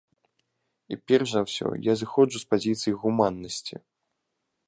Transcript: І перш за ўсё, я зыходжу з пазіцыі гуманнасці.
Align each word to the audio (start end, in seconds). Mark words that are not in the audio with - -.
І 0.95 0.97
перш 1.09 1.27
за 1.33 1.41
ўсё, 1.47 1.67
я 1.91 1.95
зыходжу 2.01 2.37
з 2.43 2.51
пазіцыі 2.53 2.97
гуманнасці. 3.05 3.75